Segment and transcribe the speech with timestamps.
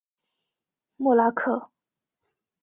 [0.95, 1.69] 默拉克。